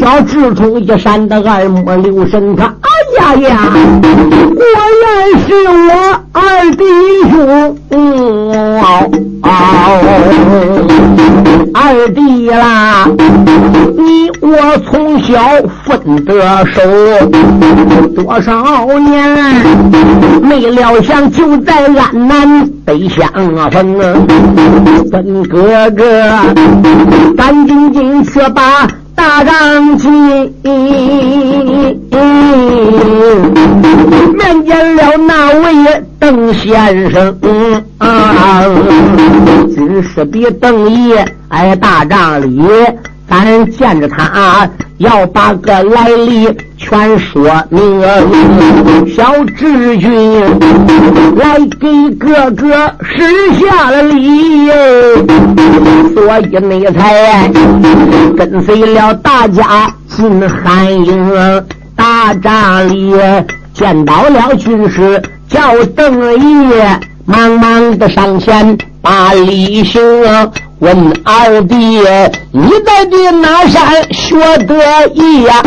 [0.00, 2.88] 小智冲一闪的二目留神他，哎。
[3.18, 3.56] 呀呀！
[4.02, 4.62] 果
[5.02, 5.06] 然
[5.40, 5.90] 是我
[6.32, 6.38] 二
[6.76, 6.84] 弟
[7.30, 7.36] 兄，
[11.74, 13.06] 二弟啦！
[13.96, 15.34] 你我从小
[15.84, 16.80] 分得手，
[18.14, 19.36] 多少年
[20.42, 23.28] 没料想就在安南北相
[23.70, 23.98] 逢，
[25.10, 26.04] 本哥哥，
[27.36, 28.88] 赶紧进去把。
[29.14, 30.52] 大丈夫面
[34.64, 37.36] 见了那位邓先生，
[37.98, 38.62] 啊，
[39.74, 42.62] 只是比邓爷哎大帐里。
[43.30, 48.00] 咱见着他，要把个来历全说明。
[49.06, 50.40] 小志军
[51.36, 54.70] 来给哥哥施下了礼，
[56.14, 57.50] 所以你才
[58.34, 61.64] 跟随了大家进寒营。
[61.94, 63.14] 大帐里
[63.74, 66.18] 见到了军师，叫邓
[66.70, 70.00] 爷，忙忙的上前把礼行。
[70.80, 71.76] 问二弟，
[72.52, 74.76] 你在的哪山学得
[75.12, 75.60] 意呀？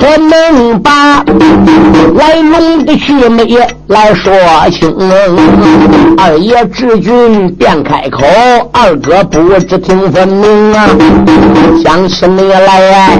[0.00, 1.22] 可能把
[2.14, 3.44] 来龙的去脉
[3.88, 4.32] 来说
[4.70, 4.94] 清。
[6.16, 8.24] 二爷知军便开口，
[8.72, 10.88] 二哥不知听分明啊。
[11.84, 13.18] 想起你来，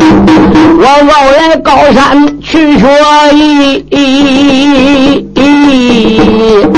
[0.78, 2.86] 我要来高山去学
[3.34, 3.84] 艺，
[5.46, 6.68] 咦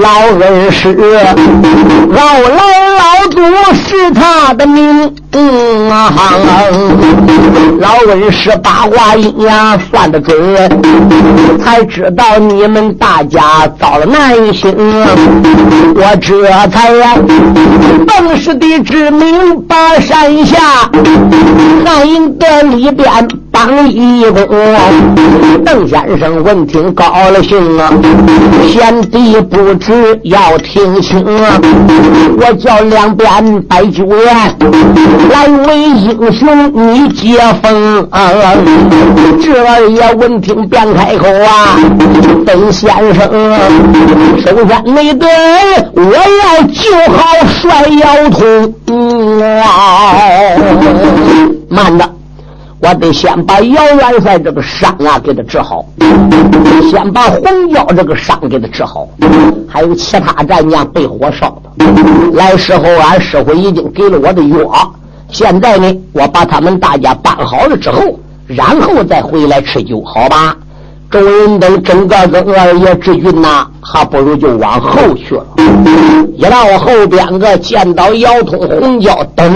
[0.00, 1.34] 老人是老来。
[2.12, 3.40] 老祖
[3.74, 4.66] 是他的
[5.34, 6.12] 嗯，啊！
[7.80, 10.38] 老恩是八卦阴阳算得准，
[11.58, 14.70] 才知道你们大家遭了难行，
[15.94, 16.92] 我这才
[18.06, 20.58] 正式的指明把山下
[21.84, 23.08] 汉营的里边
[23.50, 24.46] 帮义工。
[25.64, 27.90] 邓先生闻听高了兴啊，
[28.68, 31.58] 贤弟不知要听清啊，
[32.38, 32.82] 我叫。
[32.82, 34.36] 两边摆酒宴，
[35.30, 38.30] 来为英雄你接风啊。
[39.42, 41.78] 这二爷闻听便开口啊，
[42.46, 43.30] 邓先生，
[44.44, 45.26] 首先你得
[45.94, 46.82] 我要救
[47.12, 48.74] 好帅腰通。
[51.68, 52.04] 慢着，
[52.80, 55.84] 我得先把姚元帅这个伤啊给他治好，
[56.90, 59.08] 先把红娇这个伤给他治好，
[59.68, 61.86] 还有其他战将被火烧的。
[62.34, 64.92] 来时候，俺师傅已经给了我的药，
[65.32, 70.56] 现在呢，我把他们大家办好了之后，然后再回来吃酒，好吧？
[71.10, 75.44] 众人等整个跟二爷之军呐，还不如就往后去了。
[76.36, 79.52] 一到后边个见到姚通、洪娇等。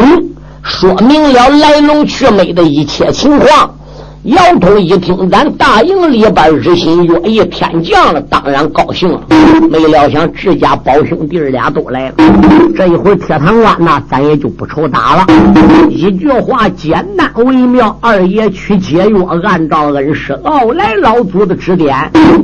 [0.62, 3.70] 说明了来龙去脉的一切情况。
[4.26, 9.20] 姚通一听，咱大营里边日新月异，天降了，当然高兴了。
[9.70, 12.14] 没料想，自家宝兄弟俩都来了。
[12.74, 15.24] 这一会儿铁堂关呐，咱也就不愁打了。
[15.88, 17.96] 一句话，简单微妙。
[18.00, 21.94] 二爷去解约，按照恩师奥来老祖的指点，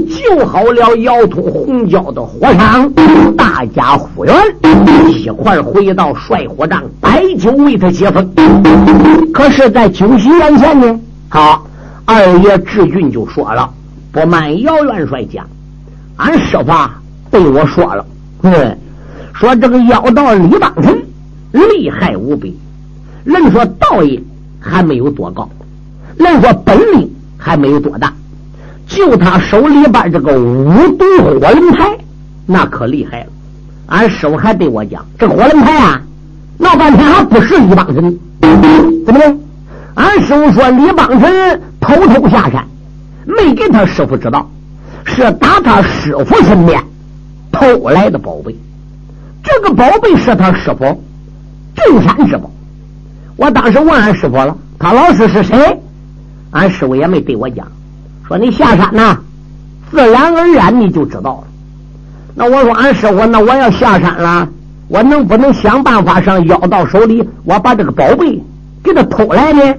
[0.08, 2.88] 救好了姚通、红椒的火伤。
[3.36, 4.34] 大家呼援，
[5.10, 8.32] 一块回到帅火帐，摆酒为他接风。
[9.34, 11.66] 可是，在酒席宴前呢，好。
[12.04, 13.72] 二爷志俊就说了
[14.10, 15.46] ：“不瞒姚元帅讲，
[16.16, 16.72] 俺师傅
[17.30, 18.04] 对我说了，
[18.42, 18.76] 嗯，
[19.32, 21.00] 说这个妖道李邦臣
[21.52, 22.58] 厉害无比，
[23.24, 24.22] 人说道义
[24.60, 25.48] 还没有多高，
[26.16, 28.12] 人说本领还没有多大，
[28.88, 31.96] 就他手里边这个五毒火轮牌，
[32.46, 33.26] 那可厉害了。
[33.86, 36.02] 俺师傅还对我讲，这火轮牌啊，
[36.58, 38.18] 闹半天还不是李邦臣，
[39.06, 39.36] 怎么的？
[39.94, 42.64] 俺师傅说李邦臣。”偷偷下山，
[43.26, 44.48] 没给他师傅知道，
[45.04, 46.82] 是打他师傅身边
[47.50, 48.56] 偷来的宝贝。
[49.42, 51.02] 这个宝贝是他师傅
[51.74, 52.48] 镇山之宝。
[53.36, 55.80] 我当时问俺师傅了，他老师是谁？
[56.52, 57.66] 俺师傅也没对我讲，
[58.28, 59.18] 说你下山呐，
[59.90, 61.44] 自然而然你就知道了。
[62.34, 64.48] 那我说俺师傅，那我要下山了，
[64.86, 68.40] 我能不能想办法上妖道手里，我把这个宝贝
[68.84, 69.74] 给他偷来呢？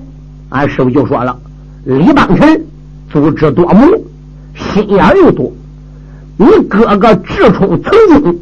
[0.49, 1.39] 俺师傅就说了。
[1.85, 2.65] 李邦臣
[3.11, 3.85] 足智多谋，
[4.55, 5.51] 心眼又多。
[6.37, 8.39] 你哥哥智冲曾经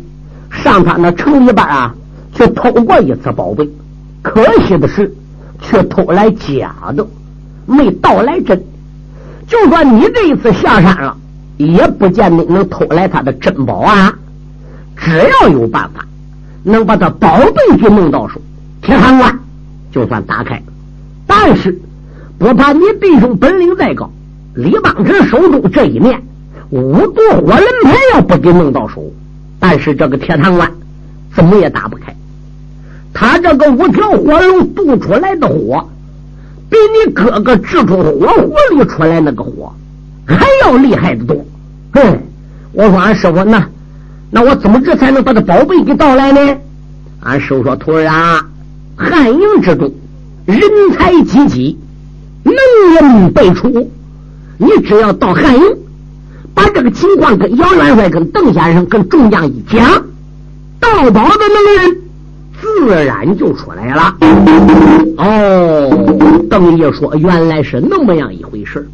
[0.52, 1.96] 上他那城里边啊，
[2.36, 3.68] 去偷过一次宝贝，
[4.22, 5.12] 可惜的是，
[5.60, 7.08] 却偷来假的，
[7.66, 8.64] 没盗来真。
[9.48, 11.18] 就算你这一次下山了，
[11.58, 14.14] 也不见得能偷来他的珍宝啊。
[14.96, 16.06] 只要有办法，
[16.62, 18.40] 能把他宝贝给弄到手，
[18.84, 19.40] 铁汉关
[19.92, 20.62] 就算打开。
[21.26, 21.82] 但是。
[22.42, 24.10] 不怕你弟兄本领再高，
[24.56, 26.24] 李邦臣手中这一面
[26.72, 29.04] 五毒火轮牌要不给弄到手，
[29.60, 30.72] 但是这个铁堂关
[31.36, 32.16] 怎么也打不开。
[33.14, 35.88] 他这个五条火龙渡出来的火，
[36.68, 39.72] 比你哥哥制出火狐里出来那个火
[40.26, 41.46] 还要厉害的多。
[41.94, 42.18] 哼，
[42.74, 43.64] 我说俺师傅，那
[44.32, 46.58] 那我怎么这才能把这宝贝给盗来呢？
[47.20, 48.44] 俺师傅说：“徒儿啊，
[48.96, 49.94] 汉营之中
[50.48, 50.60] 人
[50.98, 51.78] 才济济。”
[52.44, 52.56] 能
[52.96, 53.92] 人辈出，
[54.58, 55.62] 你只要到汉营，
[56.54, 59.84] 把这个情况跟姚元帅、跟邓先生、跟众将一讲，
[60.80, 61.98] 盗宝的能人
[62.60, 64.16] 自然就出来了。
[65.18, 68.88] 哦，邓爷说原来是那么样一回事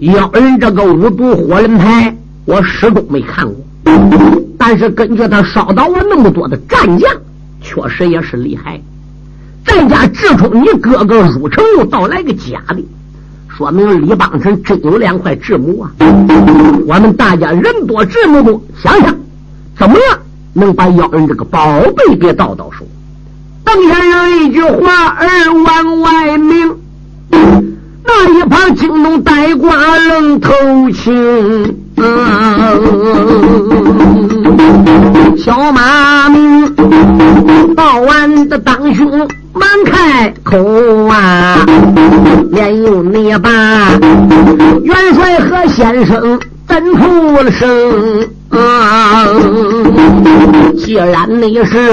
[0.00, 2.14] 妖人这个五毒火轮牌，
[2.44, 3.56] 我始终没看过，
[4.58, 7.10] 但是根据他烧到我那么多的战将，
[7.62, 8.80] 确实也是厉害。
[9.64, 12.84] 在家智冲，你哥哥入城又盗来个假的，
[13.48, 15.90] 说明李邦臣真有两块智母啊！
[16.86, 19.14] 我们大家人多智母多，想想
[19.78, 20.18] 怎么样
[20.52, 22.84] 能把妖人这个宝贝给盗到手？
[23.64, 26.76] 邓先生一句话，耳往外明。
[28.06, 30.50] 那一旁惊动呆瓜愣头
[30.92, 32.04] 青，小
[47.50, 49.26] 生啊？
[50.76, 51.90] 既然你是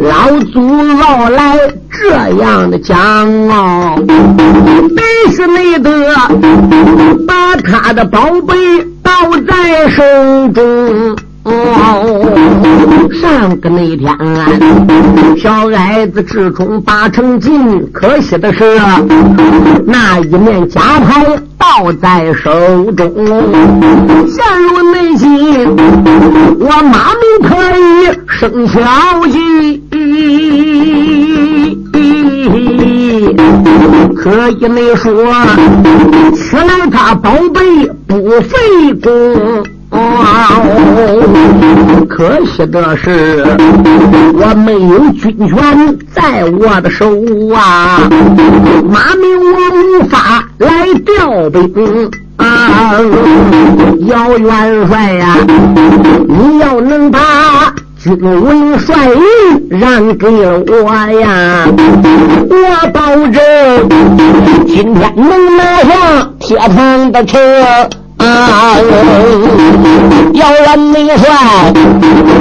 [0.00, 0.60] 老祖
[1.00, 1.58] 老来
[1.90, 2.96] 这样的讲
[3.48, 5.90] 哦，必须你得
[7.26, 8.54] 把他的宝贝
[9.02, 9.10] 抱
[9.46, 10.02] 在手
[10.54, 11.16] 中。
[11.44, 12.21] 哦，
[13.20, 14.16] 上个那天，
[15.38, 18.64] 小矮子智冲八成金，可惜的是
[19.86, 21.24] 那一面假牌
[21.58, 22.50] 抱在手
[22.92, 23.12] 中，
[24.28, 25.28] 陷入内心，
[26.58, 27.80] 我马明可以
[28.28, 28.80] 生小
[29.28, 29.82] 气，
[34.16, 35.12] 可以没说，
[36.34, 37.60] 取来他宝贝
[38.06, 39.10] 不费功。
[42.08, 43.44] 可惜的是，
[44.34, 47.06] 我没有军权在我的手
[47.54, 48.00] 啊，
[48.84, 50.68] 马明我无法来
[51.04, 52.92] 调兵啊。
[54.06, 55.36] 姚元帅呀，
[56.28, 57.18] 你要能把
[57.98, 61.66] 军委帅印让给我呀，
[62.50, 63.88] 我保证
[64.66, 67.40] 今天能拿下铁堂的城。
[68.22, 68.76] 啊！
[70.34, 71.26] 要让内帅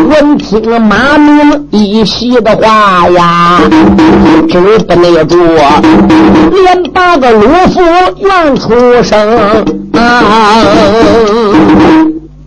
[0.10, 3.60] 闻听马明一席的话呀，
[4.50, 5.38] 止不耐住，
[6.52, 7.42] 连八个鲁
[7.74, 7.82] 夫
[8.20, 10.64] 愿出声啊！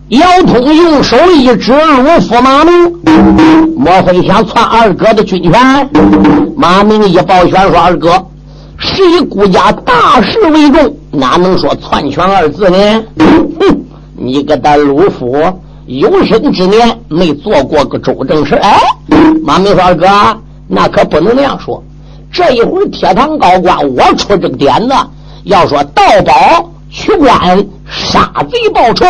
[0.09, 2.93] 姚通用手一指鲁夫马明，
[3.75, 5.89] 莫非想篡二哥的军权？
[6.55, 8.11] 马明一抱拳说：“二哥。”
[8.85, 12.77] 是以顾家大事为重，哪能说篡权二字呢？
[13.59, 13.83] 哼！
[14.15, 15.35] 你个的鲁夫，
[15.87, 18.55] 有生之年没做过个周正事。
[18.55, 18.79] 哎，
[19.43, 20.07] 马明说哥，
[20.67, 21.83] 那可不能那样说。
[22.31, 24.95] 这一会儿铁堂高官，我出这个点子，
[25.45, 27.29] 要说盗宝取官、
[27.89, 29.05] 杀贼报仇，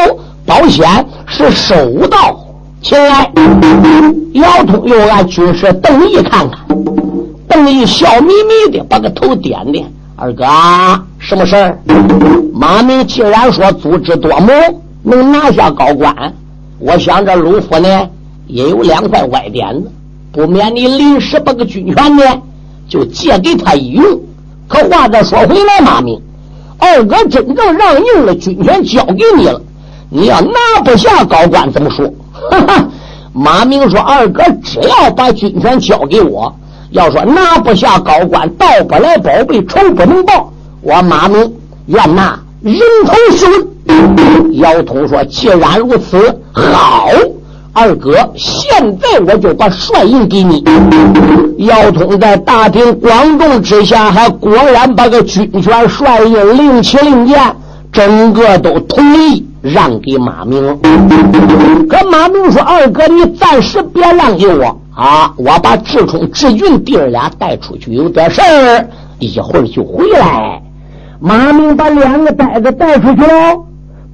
[0.45, 0.87] 保险
[1.27, 2.39] 是收到。
[2.81, 3.31] 起来，
[4.33, 6.59] 姚通又按军师邓毅看看。
[7.55, 9.89] 邓毅笑眯眯的，把个头点点。
[10.17, 10.43] 二哥，
[11.19, 11.79] 什么事儿？
[12.53, 14.51] 马明既然说足智多谋，
[15.01, 16.33] 能拿下高官，
[16.79, 18.09] 我想这鲁夫呢
[18.47, 19.89] 也有两块歪点子，
[20.33, 22.23] 不免你临时把个军权呢
[22.89, 24.19] 就借给他一用。
[24.67, 26.21] 可话再说回来，马明，
[26.77, 29.61] 二哥真正让用了军权交给你了，
[30.09, 32.05] 你要拿不下高官怎么说？
[32.51, 32.87] 哈哈，
[33.31, 36.53] 马明说：“二哥只要把军权交给我。”
[36.91, 40.51] 要说拿不下高官，盗不来宝贝，仇不能报。
[40.81, 41.53] 我马明
[41.87, 43.67] 愿拿人头是问。
[44.53, 47.09] 姚通说：“既然如此，好，
[47.73, 50.63] 二哥，现在我就把帅印给你。”
[51.65, 57.55] 姚通在大庭广众之下，还果然把个军权帅印令旗令箭，
[57.91, 60.79] 整个都同意让给马明。
[61.87, 65.33] 可马明说：“二哥，你暂时别让给我。”啊！
[65.37, 68.87] 我把志冲、志俊弟儿俩带出去，有点事儿，
[69.19, 70.61] 一会儿就回来。
[71.19, 73.61] 马明把两个呆子带出去了，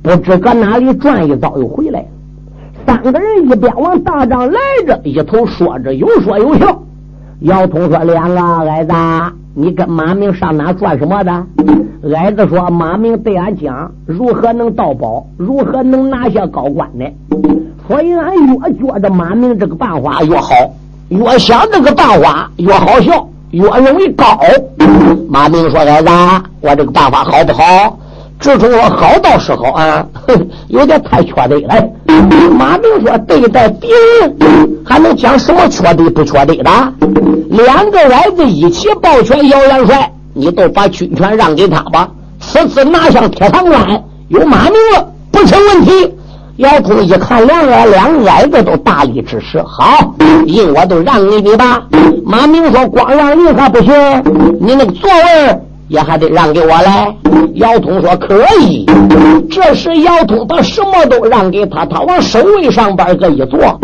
[0.02, 2.06] 不知搁哪里转一遭，又回来了。
[2.88, 6.82] 三个人一边往大帐来着，一头说着有说有笑。
[7.42, 8.94] 姚通说：“两个矮子，
[9.54, 11.32] 你跟马明上哪转什么的？”
[12.16, 17.06] 矮子说：“马明对俺讲，如何能盗宝，如何能拿下高官呢？”
[17.88, 20.54] 所以俺越觉得马明这个办法越好，
[21.10, 24.26] 越想这个办法越好笑，越容易高。
[25.30, 26.10] 马明说：“孩子，
[26.62, 27.98] 我这个办法好不好？”
[28.40, 30.06] 志冲说：“好倒是好啊，
[30.70, 31.84] 有点太缺德了。”
[32.58, 33.88] 马明说：“对待敌
[34.22, 34.38] 人
[34.86, 36.72] 还能讲什么缺德不缺德的？”
[37.50, 42.10] 两个儿子一起抱拳：“姚元帅，你都把军权让给他吧，
[42.40, 45.92] 此次拿下铁堂关有马明了，不成问题。”
[46.58, 50.14] 姚通一看，两个两个矮子都大力支持，好，
[50.46, 51.82] 印我都让给你吧。
[52.26, 53.94] 马明说：“光让你还不行，
[54.60, 57.16] 你那个座位也还得让给我嘞。”
[57.56, 58.86] 姚通说：“可以。”
[59.50, 63.80] 这时姚通把什么都让给他，他往首位上边这一坐。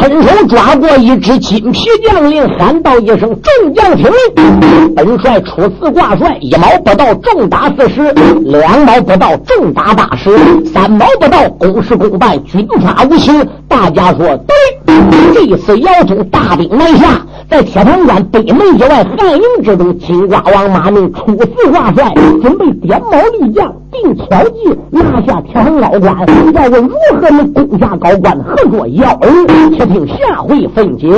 [0.00, 4.94] 伸手抓过一只金皮将领，喊道一声：“众将听令！
[4.94, 8.02] 本帅初次挂帅，一毛不到，重打四十；
[8.44, 10.30] 两毛不到，重打八十；
[10.72, 14.56] 三毛不到，公事公办，军法无情。”大家说对。
[15.32, 22.12] 这次姚通大兵南下，在铁堂关北门以外汉营之中，金瓜王马明初次挂帅，
[22.42, 26.16] 准备点卯立将，定巧计拿下天衡高关。
[26.54, 29.18] 要问如何能攻下高关，合作要。
[29.76, 31.08] 且听下回分解。